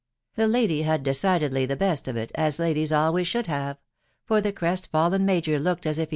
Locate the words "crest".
4.51-4.89